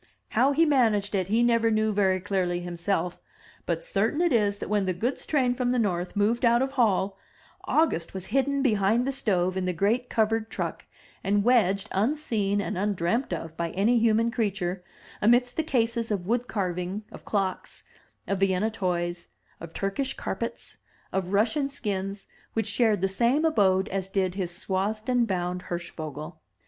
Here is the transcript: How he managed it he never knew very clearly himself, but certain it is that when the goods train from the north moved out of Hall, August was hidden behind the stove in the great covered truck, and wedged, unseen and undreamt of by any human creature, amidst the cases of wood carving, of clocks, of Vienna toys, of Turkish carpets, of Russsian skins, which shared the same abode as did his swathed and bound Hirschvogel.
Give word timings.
How 0.29 0.51
he 0.51 0.65
managed 0.65 1.13
it 1.13 1.27
he 1.27 1.43
never 1.43 1.69
knew 1.69 1.93
very 1.93 2.19
clearly 2.19 2.61
himself, 2.61 3.21
but 3.67 3.83
certain 3.83 4.19
it 4.19 4.33
is 4.33 4.57
that 4.57 4.67
when 4.67 4.85
the 4.85 4.95
goods 4.95 5.27
train 5.27 5.53
from 5.53 5.69
the 5.69 5.77
north 5.77 6.15
moved 6.15 6.43
out 6.43 6.63
of 6.63 6.71
Hall, 6.71 7.19
August 7.65 8.11
was 8.11 8.25
hidden 8.33 8.63
behind 8.63 9.05
the 9.05 9.11
stove 9.11 9.55
in 9.55 9.65
the 9.65 9.73
great 9.73 10.09
covered 10.09 10.49
truck, 10.49 10.85
and 11.23 11.43
wedged, 11.43 11.87
unseen 11.91 12.59
and 12.59 12.79
undreamt 12.79 13.31
of 13.31 13.55
by 13.55 13.69
any 13.73 13.99
human 13.99 14.31
creature, 14.31 14.83
amidst 15.21 15.55
the 15.55 15.61
cases 15.63 16.09
of 16.09 16.25
wood 16.25 16.47
carving, 16.47 17.03
of 17.11 17.23
clocks, 17.23 17.83
of 18.27 18.39
Vienna 18.39 18.71
toys, 18.71 19.27
of 19.59 19.71
Turkish 19.71 20.15
carpets, 20.17 20.77
of 21.13 21.27
Russsian 21.31 21.69
skins, 21.69 22.25
which 22.53 22.65
shared 22.65 23.01
the 23.01 23.07
same 23.07 23.45
abode 23.45 23.87
as 23.89 24.09
did 24.09 24.33
his 24.33 24.49
swathed 24.49 25.07
and 25.09 25.27
bound 25.27 25.65
Hirschvogel. 25.69 26.39